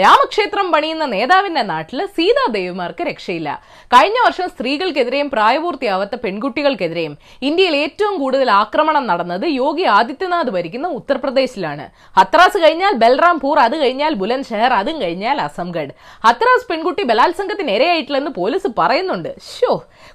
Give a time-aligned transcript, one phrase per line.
[0.00, 3.48] രാമക്ഷേത്രം പണിയുന്ന നേതാവിന്റെ നാട്ടിൽ സീതാദേവിമാർക്ക് രക്ഷയില്ല.
[3.94, 7.14] കഴിഞ്ഞ വർഷം സ്ത്രീകൾക്കെതിരെയും പ്രായപൂർത്തിയാവാത്ത പെൺകുട്ടികൾക്കെതിരെയും
[7.48, 11.84] ഇന്ത്യയിൽ ഏറ്റവും കൂടുതൽ ആക്രമണം നടന്നത് യോഗി ആദിത്യനാഥ് ഭരിക്കുന്ന ഉത്തർപ്രദേശിലാണ്.
[12.18, 15.92] ഹത്രാസ് കഴിഞ്ഞാൽ ബൽറാംപൂർ അത് കഴിഞ്ഞാൽ ബുലന്ദ് ഷഹർ അതും കഴിഞ്ഞാൽ അസംഗഡ്.
[16.26, 19.30] ഹത്രാസ് പെൺകുട്ടി ബലാത്സംഗത്തിന് ഇരയായിട്ടില്ലെന്ന് പോലീസ് പറയുന്നുണ്ട്.
[19.50, 19.72] ഷോ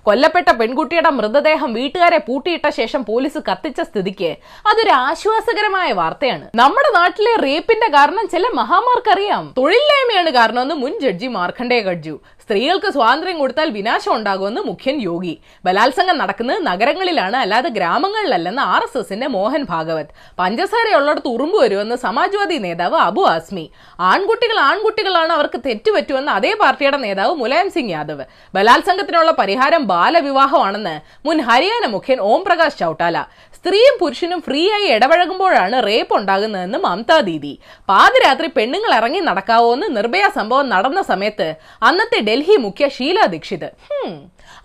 [0.09, 4.33] കൊല്ലപ്പെട്ട പെൺകുട്ടിയുടെ മൃതദേഹം വീട്ടുകാരെ പൂട്ടിയിട്ട ശേഷം പോലീസ് കത്തിച്ച സ്ഥിതിക്ക്
[4.71, 6.45] അതൊരു ആശ്വാസകരമായ വാർത്തയാണ്.
[6.63, 12.13] നമ്മുടെ നാട്ടിലെ റേപ്പിന്റെ കാരണം ചില മഹാമാർക്കറിയാം തൊഴിലില്ലായ്മയാണ് കാരണമെന്ന് മുൻ ജഡ്ജി മാർക്കണ്ടേ ഗഡ്ജു.
[12.43, 15.33] സ്ത്രീകൾക്ക് സ്വാതന്ത്ര്യം കൊടുത്താൽ വിനാശം ഉണ്ടാകുമെന്ന് മുഖ്യൻ യോഗി.
[15.65, 20.11] ബലാത്സംഗം നടക്കുന്നത് നഗരങ്ങളിലാണ് അല്ലാതെ ഗ്രാമങ്ങളിലല്ലെന്ന് ആർ എസ് എസിന്റെ മോഹൻ ഭാഗവത്.
[20.39, 23.65] പഞ്ചസാരയുള്ളിടത്ത് ഉറുമ്പ് വരുമെന്ന് സമാജ്വാദി നേതാവ് അബു ആസ്മി.
[24.11, 28.25] ആൺകുട്ടികൾ ആൺകുട്ടികളാണ് അവർക്ക് തെറ്റുപറ്റുമെന്ന് അതേ പാർട്ടിയുടെ നേതാവ് മുലായം സിംഗ് യാദവ്.
[28.55, 30.95] ബലാത്സംഗത്തിനുള്ള പരിഹാരം ബാലവിവാഹമാണെന്ന്
[31.27, 33.17] മുൻ ഹരിയാന മുഖ്യൻ ഓം പ്രകാശ് ചൌട്ടാല.
[33.67, 37.51] സ്ത്രീയും പുരുഷനും ഫ്രീ ആയി ഇടപഴകുമ്പോഴാണ് റേപ്പ് ഉണ്ടാകുന്നതെന്ന് മമതാ ദീദി.
[37.89, 41.47] പാതിരാത്രി പെണ്ണുങ്ങൾ ഇറങ്ങി നടക്കാവോ എന്ന് നിർഭയ സംഭവം നടന്ന സമയത്ത്
[41.89, 43.67] അന്നത്തെ ഡൽഹി മുഖ്യ ഷീല ദീക്ഷിത്.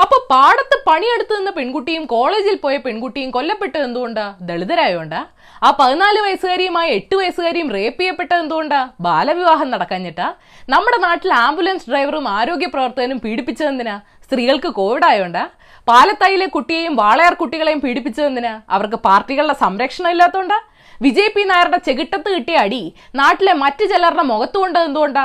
[0.03, 4.27] അപ്പൊ പാടത്ത് പണിയെടുത്തു നിന്ന പെൺകുട്ടിയും കോളേജിൽ പോയ പെൺകുട്ടിയും കൊല്ലപ്പെട്ടത് എന്തുകൊണ്ടാ?
[4.48, 5.20] ദളിതരായോണ്ടാ?
[5.67, 8.80] ആ പതിനാല് വയസ്സുകാരിയുമായ എട്ട് വയസ്സുകാരിയും റേപ്പ് ചെയ്യപ്പെട്ടത് എന്തുകൊണ്ടാ?
[9.08, 10.28] ബാലവിവാഹം നടക്കാഞ്ഞിട്ടാ?
[10.69, 13.97] നമ്മുടെ നാട്ടിൽ ആംബുലൻസ് ഡ്രൈവറും ആരോഗ്യ പ്രവർത്തകനും പീഡിപ്പിച്ചതെന്തിനാ
[14.33, 15.42] സ്ത്രീകൾക്ക് കോവിഡ് ആയോണ്ടാ
[15.88, 20.58] പാലത്തായിലെ കുട്ടിയെയും വാളയാർ കുട്ടികളെയും പീഡിപ്പിച്ചതെന്തിനാ അവർക്ക് പാർട്ടികളുടെ സംരക്ഷണം ഇല്ലാത്തോണ്ടാ?
[21.02, 25.24] വിജയ് പി നായരുടെ ചെകിട്ടത്ത് കിട്ടിയ അടി നാട്ടിലെ മറ്റു ചിലരുടെ മുഖത്തുകൊണ്ട് എന്തുകൊണ്ടാ?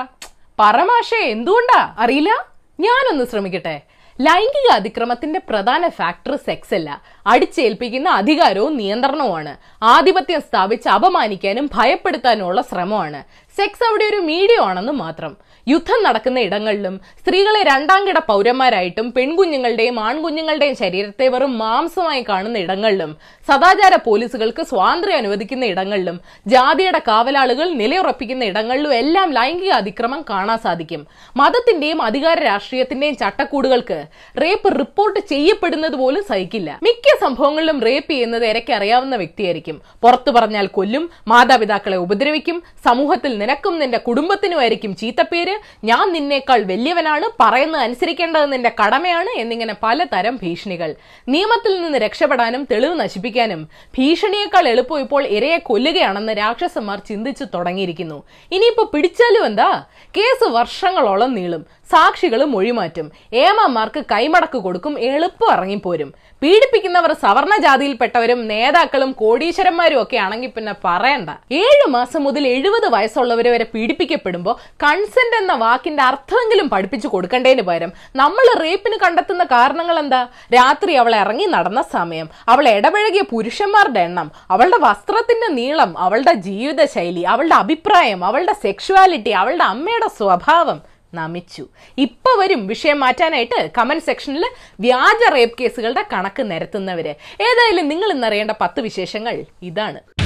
[0.59, 1.95] പരമാഷേ എന്തുകൊണ്ടാ?
[1.99, 2.31] അറിയില്ല?
[2.79, 3.75] ഞാനൊന്ന് ശ്രമിക്കട്ടെ.
[4.21, 6.89] ലൈംഗിക അതിക്രമത്തിന്റെ പ്രധാന ഫാക്ടർ സെക്സ് അല്ല.
[7.27, 9.57] അടിച്ചേൽപ്പിക്കുന്ന അധികാരവും നിയന്ത്രണവുമാണ്.
[9.83, 13.21] ആധിപത്യം സ്ഥാപിച്ച് അപമാനിക്കാനും ഭയപ്പെടുത്താനുമുള്ള ശ്രമമാണ്.
[13.57, 15.47] സെക്സ് അവിടെ ഒരു മീഡിയം ആണെന്ന് മാത്രം.
[15.69, 23.17] യുദ്ധം നടക്കുന്ന ഇടങ്ങളിലും സ്ത്രീകളെ രണ്ടാം കിട പൗരന്മാരായിട്ടും പെൺകുഞ്ഞുങ്ങളുടെയും ആൺകുഞ്ഞുങ്ങളുടെയും ശരീരത്തെ വെറും മാംസമായി കാണുന്ന ഇടങ്ങളിലും
[23.47, 31.07] സദാചാര പോലീസുകൾക്ക് സ്വാതന്ത്ര്യം അനുവദിക്കുന്ന ഇടങ്ങളിലും ജാതിയുടെ കാവലാളുകൾ നിലയുറപ്പിക്കുന്ന ഇടങ്ങളിലും എല്ലാം ലൈംഗിക അതിക്രമം കാണാൻ സാധിക്കും.
[31.37, 34.05] മതത്തിന്റെയും അധികാര രാഷ്ട്രീയത്തിന്റെയും ചട്ടക്കൂടുകൾക്ക്
[34.41, 36.79] റേപ്പ് റിപ്പോർട്ട് ചെയ്യപ്പെടുന്നത് പോലും സഹിക്കില്ല.
[36.83, 39.81] മിക്ക സംഭവങ്ങളിലും റേപ്പ് ചെയ്യുന്നത് ഇരയ്ക്ക് അറിയാവുന്ന വ്യക്തിയായിരിക്കും.
[40.03, 45.55] പുറത്തു പറഞ്ഞാൽ കൊല്ലും മാതാപിതാക്കളെ ഉപദ്രവിക്കും സമൂഹത്തിൽ നിനക്കും നിന്റെ കുടുംബത്തിനുമായിരിക്കും ചീത്തപ്പേര്.
[45.83, 50.95] ഞാൻ നിന്നേക്കാൾ വലിയവനാണ് പറയുന്നത് അനുസരിക്കേണ്ടത് നിന്റെ കടമയാണ് എന്നിങ്ങനെ പലതരം ഭീഷണികൾ.
[51.27, 58.23] നിയമത്തിൽ നിന്ന് രക്ഷപ്പെടാനും തെളിവ് നശിപ്പിക്കാനും ഭീഷണിയേക്കാൾ എളുപ്പം ഇപ്പോൾ ഇരയെ കൊല്ലുകയാണെന്ന് രാക്ഷസന്മാർ ചിന്തിച്ചു തുടങ്ങിയിരിക്കുന്നു.
[58.51, 59.83] ഇനിയിപ്പോ പിടിച്ചാലും എന്താ?
[60.17, 63.11] കേസ് വർഷങ്ങളോളം നീളും സാക്ഷികൾ മൊഴിമാറ്റും.
[63.33, 66.13] ഏമാമാർക്ക് കൈമടക്ക് കൊടുക്കും എളുപ്പം ഇറങ്ങിപ്പോരും.
[66.41, 71.29] പീഡിപ്പിക്കുന്നവർ സവർണ ജാതിയിൽപ്പെട്ടവരും നേതാക്കളും കോടീശ്വരന്മാരും ഒക്കെ ആണെങ്കിൽ പിന്നെ പറയണ്ട.
[71.63, 77.91] ഏഴു മാസം മുതൽ എഴുപത് വയസ്സുള്ളവരെ വരെ പീഡിപ്പിക്കപ്പെടുമ്പോൾ കൺസെന്റ് എന്ന വാക്കിന്റെ അർത്ഥമെങ്കിലും പഠിപ്പിച്ചു കൊടുക്കേണ്ടതിന് പകരം
[78.21, 80.21] നമ്മൾ റേപ്പിന് കണ്ടെത്തുന്ന കാരണങ്ങൾ എന്താ?
[80.57, 87.55] രാത്രി അവൾ ഇറങ്ങി നടന്ന സമയം അവൾ ഇടപഴകിയ പുരുഷന്മാരുടെ എണ്ണം അവളുടെ വസ്ത്രത്തിന്റെ നീളം അവളുടെ ജീവിതശൈലി അവളുടെ
[87.55, 90.79] അഭിപ്രായം അവളുടെ സെക്ഷുവാലിറ്റി അവളുടെ അമ്മയുടെ സ്വഭാവം.
[91.13, 91.67] നമിച്ചു.
[91.97, 94.45] ഇപ്പൊ വരും വിഷയം മാറ്റാനായിട്ട് കമന്റ് സെക്ഷനിൽ
[94.79, 97.15] വ്യാജ റേപ്പ് കേസുകളുടെ കണക്ക് നിരത്തുന്നവര്.
[97.41, 100.16] ഏതായാലും നിങ്ങൾ ഇന്നറിയേണ്ട പത്ത് വിശേഷങ്ങൾ ഇതാണ്.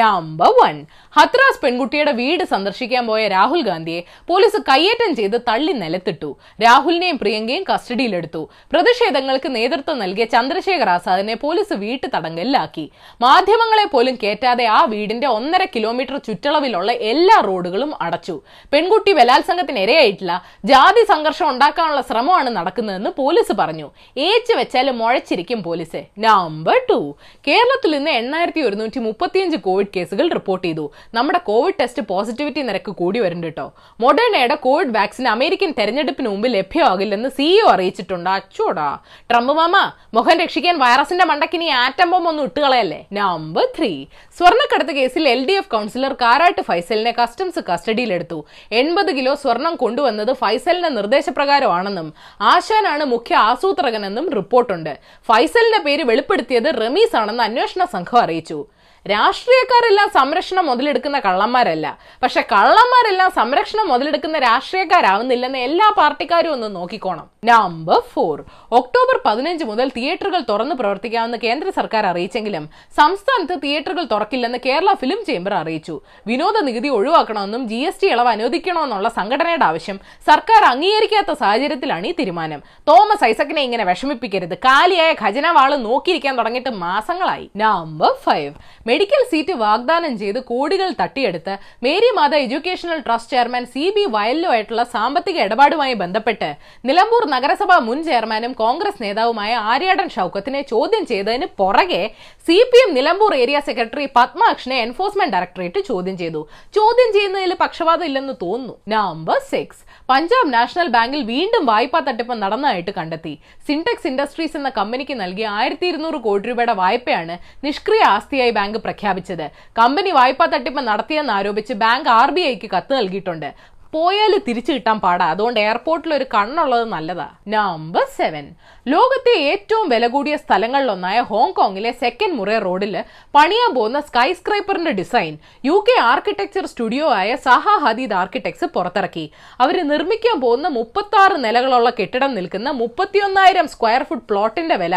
[0.00, 0.76] നമ്പർ വൺ
[1.16, 4.00] ഹത്രാസ് പെൺകുട്ടിയുടെ വീട് സന്ദർശിക്കാൻ പോയ രാഹുൽ ഗാന്ധിയെ
[4.30, 6.30] പോലീസ് കയ്യേറ്റം ചെയ്ത് തള്ളി നിലത്തിട്ടു.
[6.64, 8.42] രാഹുലിനെയും പ്രിയങ്കയും കസ്റ്റഡിയിലെടുത്തു.
[8.72, 12.86] പ്രതിഷേധങ്ങൾക്ക് നേതൃത്വം നൽകിയ ചന്ദ്രശേഖർ ആസാദിനെ പോലീസ് വീട്ടു തടങ്കലിലാക്കി
[13.26, 18.36] മാധ്യമങ്ങളെ പോലും കേറ്റാതെ ആ വീടിന്റെ ഒന്നര കിലോമീറ്റർ ചുറ്റളവിലുള്ള എല്ലാ റോഡുകളും അടച്ചു.
[18.72, 20.34] പെൺകുട്ടി ബലാത്സംഗത്തിന് ഇരയായിട്ടില്ല.
[20.72, 23.88] ജാതി സംഘർഷം ഉണ്ടാക്കാനുള്ള ശ്രമമാണ് നടക്കുന്നതെന്ന് പോലീസ് പറഞ്ഞു.
[24.28, 26.02] ഏച്ചു വെച്ചാൽ മുഴച്ചിരിക്കും പോലീസ്.
[26.26, 27.00] നമ്പർ ടു
[27.48, 30.84] കേരളത്തിൽ നിന്ന് എണ്ണായിരത്തി ഒരുന്നൂറ്റി മുപ്പത്തിയഞ്ച് കോവിഡ് കേസുകൾ റിപ്പോർട്ട് ചെയ്തു.
[31.14, 33.66] നമ്മുടെ കോവിഡ് ടെസ്റ്റ് പോസിറ്റിവിറ്റി നിരക്ക് കൂടി വരുന്നുണ്ട് കേട്ടോ
[34.00, 38.30] മൊഡേണയുടെ കോവിഡ് വാക്സിൻ അമേരിക്കൻ തെരഞ്ഞെടുപ്പിന് മുമ്പ് ലഭ്യമാകില്ലെന്ന് സിഇഒ അറിയിച്ചിട്ടുണ്ട്.
[38.30, 38.98] അച്ചോടാ.
[39.30, 39.76] ട്രംപ് മാമ
[40.14, 43.00] മുഖം രക്ഷിക്കാൻ വൈറസിന്റെ മണ്ടക്കിനി ആറ്റം ബോംബ് ഒന്നും ഇട്ടുകളയല്ലേ?
[43.12, 43.92] നമ്പർ ത്രീ
[44.38, 48.38] സ്വർണക്കടത്ത് കേസിൽ L D F councillor Karat ഫൈസലിനെ customs കസ്റ്റഡിയിലെടുത്തു
[48.72, 52.08] എൺപത് കിലോ സ്വർണം കൊണ്ടുവന്നത് ഫൈസലിന്റെ നിർദ്ദേശപ്രകാരമാണെന്നും
[52.40, 54.92] ആശാനാണ് മുഖ്യ ആസൂത്രകനെന്നും റിപ്പോർട്ടുണ്ട്
[55.28, 58.66] ഫൈസലിന്റെ പേര് വെളിപ്പെടുത്തിയത് റമീസ് ആണെന്ന് അന്വേഷണ സംഘം അറിയിച്ചു.
[59.12, 61.86] രാഷ്ട്രീയക്കാരെല്ലാം സംരക്ഷണം മുതലെടുക്കുന്ന കള്ളന്മാരല്ല.
[62.22, 67.26] പക്ഷെ കള്ളന്മാരെല്ലാം സംരക്ഷണം മുതലെടുക്കുന്ന രാഷ്ട്രീയക്കാരാവുന്നില്ലെന്ന് എല്ലാ പാർട്ടിക്കാരും ഒന്ന് നോക്കിക്കോണം.
[67.44, 68.36] നമ്പർ ഫോർ
[68.78, 72.64] ഒക്ടോബർ പതിനഞ്ച് മുതൽ തിയേറ്ററുകൾ തുറന്ന് പ്രവർത്തിക്കാമെന്ന് കേന്ദ്ര സർക്കാർ അറിയിച്ചെങ്കിലും
[73.00, 76.00] സംസ്ഥാനത്ത് തിയേറ്ററുകൾ തുറക്കില്ലെന്ന് കേരള ഫിലിം ചേംബർ അറിയിച്ചു.
[76.26, 82.62] വിനോദ നികുതി ഒഴിവാക്കണമെന്നും ജി എസ് ടി ഇളവ് അനുവദിക്കണമെന്നുള്ള സംഘടനയുടെ ആവശ്യം സർക്കാർ അംഗീകരിക്കാത്ത സാഹചര്യത്തിലാണ് ഈ തീരുമാനം.
[82.88, 84.56] തോമസ് ഐസക്കിനെ ഇങ്ങനെ വിഷമിപ്പിക്കരുത്.
[84.68, 87.50] കാലിയായ ഖജനാവാൾ നോക്കിയിരിക്കാൻ തുടങ്ങിയിട്ട് മാസങ്ങളായി.
[87.56, 88.54] നമ്പർ ഫൈവ്
[88.94, 91.54] മെഡിക്കൽ സീറ്റ് വാഗ്ദാനം ചെയ്ത് കോടികൾ തട്ടിയെടുത്ത്
[91.84, 96.48] Mary Matha educational trust chairman C B വയലിലോ ആയിട്ടുള്ള സാമ്പത്തിക ഇടപാടുമായി ബന്ധപ്പെട്ട്
[96.88, 102.02] നിലമ്പൂർ നഗരസഭാ മുൻ ചെയർമാനും കോൺഗ്രസ് നേതാവുമായ ആര്യാടൻ ഷൌക്കത്തിനെ ചോദ്യം ചെയ്തതിന് പുറകെ
[102.48, 106.42] C P M Nilambur area secretary പത്മാക്ഷനെ enforcement directorate ചോദ്യം ചെയ്തു.
[106.78, 108.76] ചോദ്യം ചെയ്യുന്നതിൽ പക്ഷപാതം ഇല്ലെന്ന് തോന്നുന്നു.
[108.94, 113.34] നമ്പർ സിക്സ് പഞ്ചാബ് നാഷണൽ ബാങ്കിൽ വീണ്ടും വായ്പാ തട്ടിപ്പ് നടന്നതായിട്ട് കണ്ടെത്തി.
[113.68, 117.34] സിൻടെക്സ് ഇൻഡസ്ട്രീസ് എന്ന കമ്പനിക്ക് നൽകിയ ആയിരത്തി ഇരുന്നൂറ് കോടി രൂപയുടെ വായ്പയാണ്
[117.66, 119.46] നിഷ്ക്രിയ ആസ്തിയായി ബാങ്ക് പ്രഖ്യാപിച്ചത്.
[119.80, 123.48] കമ്പനി വായ്പാ തട്ടിപ്പ് നടത്തിയെന്ന് ആരോപിച്ച് ബാങ്ക് ആർ ബി ഐക്ക് കത്ത് നൽകിയിട്ടുണ്ട്.
[123.94, 125.26] പോയാൽ തിരിച്ചു കിട്ടാൻ പാടാ.
[125.30, 127.26] അതുകൊണ്ട് എയർപോർട്ടിൽ ഒരു കണ്ണുള്ളത് നല്ലതാ.
[127.48, 128.44] നമ്പർ സെവൻ
[128.92, 132.94] ലോകത്തെ ഏറ്റവും വില കൂടിയ സ്ഥലങ്ങളിലൊന്നായ ഹോങ്കോങ്ങിലെ സെക്കൻഡ് മുറേ റോഡിൽ
[133.34, 135.34] പണിയാൻ പോകുന്ന sky സ്ക്രൈപ്പറിന്റെ design.
[135.64, 139.26] U K architecture studio ആയ സഹ ഹദീദ് ആർക്കിടെക്ട്സ് പുറത്തിറക്കി.
[139.60, 144.96] അവർ നിർമ്മിക്കാൻ പോകുന്ന മുപ്പത്തി ആറ് നിലകളുള്ള കെട്ടിടം നിൽക്കുന്ന മുപ്പത്തിയൊന്നായിരം സ്ക്വയർ ഫുട്ട് പ്ലോട്ടിന്റെ വില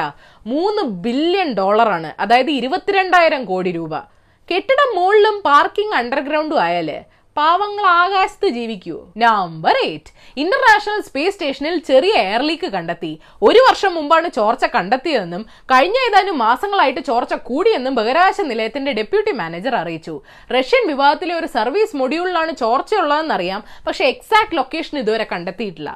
[0.53, 3.93] മൂന്ന് ബില്യൺ ഡോളറാണ് അതായത് ഇരുപത്തിരണ്ടായിരം കോടി രൂപ.
[4.49, 6.89] കെട്ടിടം മുകളിലും പാർക്കിംഗ് അണ്ടർഗ്രൗണ്ടും ആയാൽ
[7.37, 10.11] പാവങ്ങൾ ആകാശത്ത് ജീവിക്കൂ നമ്പർ എയ്റ്റ്
[10.43, 13.11] ഇന്റർനാഷണൽ സ്പേസ് സ്റ്റേഷനിൽ ചെറിയ എയർ ലീക്ക് കണ്ടെത്തി.
[13.47, 20.15] ഒരു വർഷം മുമ്പാണ് ചോർച്ച കണ്ടെത്തിയതെന്നും കഴിഞ്ഞ ഏതാനും മാസങ്ങളായിട്ട് ചോർച്ച കൂടിയെന്നും ബഹിരാകാശ നിലയത്തിന്റെ ഡെപ്യൂട്ടി മാനേജർ അറിയിച്ചു.
[20.57, 25.89] റഷ്യൻ വിഭാഗത്തിലെ ഒരു സർവീസ് മൊഡ്യൂളിലാണ് ചോർച്ചയുള്ളതെന്നറിയാം പക്ഷെ എക്സാക്ട് ലൊക്കേഷൻ ഇതുവരെ കണ്ടെത്തിയിട്ടില്ല.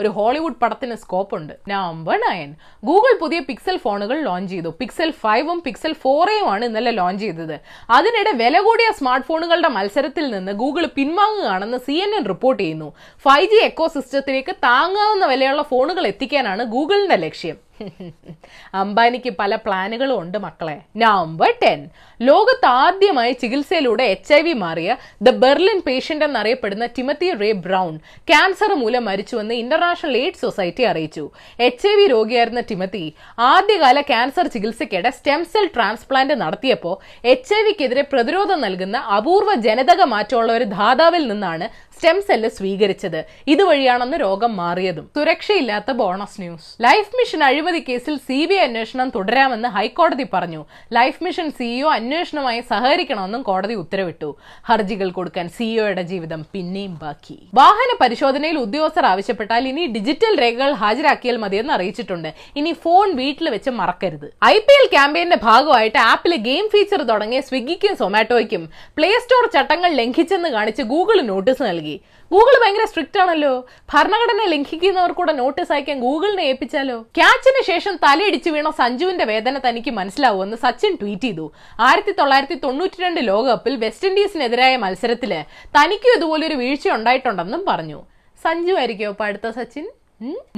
[0.00, 4.68] ഒരു ഹോളിവുഡ് പടത്തിന് സ്കോപ്പ് ഉണ്ട് നമ്പർ നയൻ ഗൂഗിൾ പുതിയ പിക്സൽ ഫോണുകൾ ലോഞ്ച് ചെയ്തു.
[4.80, 7.60] പിക്സൽ ഫൈവും പിക്സൽ ഫോറേയും ആണ് ഇന്നലെ ലോഞ്ച് ചെയ്തത്.
[7.90, 12.94] അതിനിടെ വില കൂടിയ സ്മാർട്ട് ഫോണുകളുടെ മത്സരത്തിൽ നിന്ന് ഗൂഗിൾ പിൻവാങ്ങുകയാണെന്ന് സി എൻ എൻ റിപ്പോർട്ട് ചെയ്യുന്നു.
[13.26, 17.65] ഫൈവ് ജി എക്കോ സിസ്റ്റത്തിലേക്ക് താങ്ങാവുന്ന വിലയുള്ള ഫോണുകൾ എത്തിക്കാനാണ് ഗൂഗിളിന്റെ ലക്ഷ്യം.
[18.80, 20.76] അംബാനിക്ക് പല പ്ലാനുകളും ഉണ്ട് മക്കളെ.
[20.96, 21.80] നമ്പർ ടെൻ
[22.20, 27.98] ലോകത്ത് ആദ്യമായി ചികിത്സയിലൂടെ എച്ച് ഐ വി മാറിയ ദ ബെർലിൻ പേഷ്യന്റ് എന്നറിയപ്പെടുന്ന ടിമത്തി റേ ബ്രൗൺ
[28.30, 31.30] ക്യാൻസർ മൂലം മരിച്ചുവെന്ന് ഇന്റർനാഷണൽ എയ്ഡ്സ് സൊസൈറ്റി അറിയിച്ചു.
[31.60, 38.02] എച്ച് ഐ വി രോഗിയായിരുന്ന ടിമത്തി ആദ്യകാല ക്യാൻസർ ചികിത്സയ്ക്കിടെ സ്റ്റെം സെൽ ട്രാൻസ്പ്ലാന്റ് നടത്തിയപ്പോൾ എച്ച് ഐ വിക്കെതിരെ
[38.12, 43.20] പ്രതിരോധം നൽകുന്ന അപൂർവ ജനിതക മാറ്റമുള്ള ഒരു ധാതാവിൽ നിന്നാണ് സ്റ്റെം സെല്ല് സ്വീകരിച്ചത്.
[43.46, 45.10] ഇതുവഴിയാണെന്ന് രോഗം മാറിയതും.
[45.16, 50.64] സുരക്ഷയില്ലാത്ത ബോണസ് ന്യൂസ് ലൈഫ് മിഷൻ അഴിമതി കേസിൽ സി ബി ഐ അന്വേഷണം തുടരാമെന്ന് ഹൈക്കോടതി പറഞ്ഞു.
[50.92, 54.36] ലൈഫ് മിഷൻ സിഇഒ അന്വേഷണവുമായി സഹകരിക്കണമെന്നും കോടതി ഉത്തരവിട്ടു.
[54.64, 57.48] ഹർജികൾ കൊടുക്കാൻ സിഇഒയുടെ ജീവിതം പിന്നെയും ബാക്കി.
[57.54, 62.34] വാഹന പരിശോധനയിൽ ഉദ്യോഗസ്ഥർ ആവശ്യപ്പെട്ടാൽ ഇനി ഡിജിറ്റൽ രേഖകൾ ഹാജരാക്കിയാൽ മതിയെന്ന് അറിയിച്ചിട്ടുണ്ട്.
[62.56, 64.34] ഇനി ഫോൺ വീട്ടിൽ വെച്ച് മറക്കരുത്.
[64.44, 70.48] ഐ പി എൽ ക്യാമ്പയിന്റെ ഭാഗമായിട്ട് ആപ്പിൽ ഗെയിം ഫീച്ചർ തുടങ്ങിയ സ്വിഗ്ഗിക്കും സൊമാറ്റോയ്ക്കും പ്ലേ സ്റ്റോർ ചട്ടങ്ങൾ ലംഘിച്ചെന്ന്
[70.48, 72.00] കാണിച്ച് ഗൂഗിൾ നോട്ടീസ് നൽകി.
[72.32, 77.02] ഗൂഗിൾ ഭയങ്കര സ്ട്രിക്റ്റ് ആണല്ലോ ഭരണഘടന ലംഘിക്കുന്നവർക്കൂടെ നോട്ടീസ് അയക്കാൻ ഗൂഗിളിനെ ഏൽപ്പിച്ചാലോ?
[77.02, 81.46] ക്യാച്ചിന് ശേഷം തലയിടിച്ച് വീണ സഞ്ജുവിന്റെ വേദന തനിക്ക് മനസ്സിലാവുമെന്ന് സച്ചിൻ ട്വീറ്റ് ചെയ്തു
[81.78, 85.32] ആയിരത്തി തൊള്ളായിരത്തി തൊണ്ണൂറ്റി രണ്ട് ലോകകപ്പിൽ വെസ്റ്റ് ഇൻഡീസിനെതിരായ മത്സരത്തിൽ
[85.78, 88.00] തനിക്കും ഇതുപോലൊരു വീഴ്ച ഉണ്ടായിട്ടുണ്ടെന്നും പറഞ്ഞു
[88.38, 89.84] സഞ്ജു ആയിരിക്കും അടുത്ത സച്ചിൻ?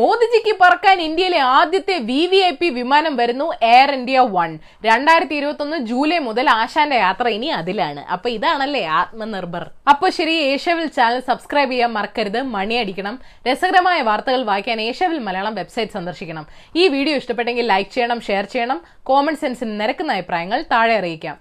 [0.01, 4.51] മോദിജിക്ക് പറക്കാൻ ഇന്ത്യയിലെ ആദ്യത്തെ വി വി ഐ പി വിമാനം വരുന്നു എയർ ഇന്ത്യ വൺ
[4.89, 8.03] രണ്ടായിരത്തി ഇരുപത്തി ഒന്ന് ജൂലൈ മുതൽ ആശാന്റെ യാത്ര ഇനി അതിലാണ്.
[8.15, 9.65] അപ്പൊ ഇതാണല്ലേ ആത്മനിർഭർ.
[9.93, 13.17] അപ്പൊ ശരി ഏഷ്യവിൽ ചാനൽ സബ്സ്ക്രൈബ് ചെയ്യാൻ മറക്കരുത് മണിയടിക്കണം.
[13.49, 16.47] രസകരമായ വാർത്തകൾ വായിക്കാൻ ഏഷ്യവിൽ മലയാളം വെബ്സൈറ്റ് സന്ദർശിക്കണം.
[16.81, 18.81] ഈ വീഡിയോ ഇഷ്ടപ്പെട്ടെങ്കിൽ ലൈക്ക് ചെയ്യണം ഷെയർ ചെയ്യണം.
[19.11, 21.37] കോമൺ സെൻസിന് നിരക്കുന്ന അഭിപ്രായങ്ങൾ താഴെ അറിയിക്കാം.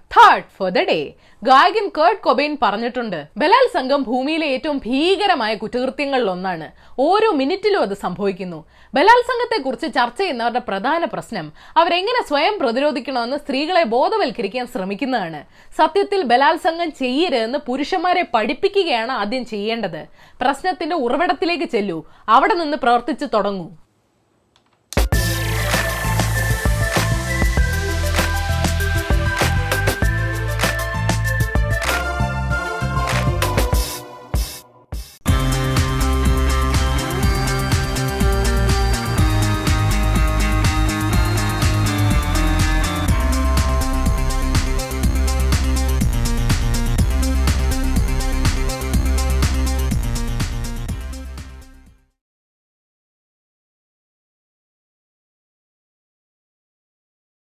[0.58, 1.00] ഫോർ ദ ഡേ
[1.42, 8.64] ഗായകൻ കേർട്ട് കൊബൈൻ പറഞ്ഞിട്ടുണ്ട് ബലാൽ സംഘം ഭൂമിയിലെ ഏറ്റവും ഭീകരമായ കുറ്റകൃത്യങ്ങളിൽ ഒന്നാണ് ഓരോ മിനിറ്റിലും അത് സംഭവിക്കുന്നു.
[8.94, 15.46] ബലാത്സംഗത്തെ കുറിച്ച് ചർച്ച ചെയ്യുന്നവരുടെ പ്രധാന പ്രശ്നം അവരെങ്ങനെ സ്വയം പ്രതിരോധിക്കണമെന്ന് സ്ത്രീകളെ ബോധവൽക്കരിക്കാൻ ശ്രമിക്കുന്നതാണ്.
[15.78, 20.06] സത്യത്തിൽ ബലാത്സംഗം ചെയ്യരുതെന്ന് പുരുഷന്മാരെ പഠിപ്പിക്കുകയാണ് ആദ്യം ചെയ്യേണ്ടത്.
[20.40, 22.04] പ്രശ്നത്തിന്റെ ഉറവിടത്തിലേക്ക് ചെല്ലൂ.
[22.28, 23.68] അവിടെ നിന്ന് പ്രവർത്തിച്ചു തുടങ്ങൂ.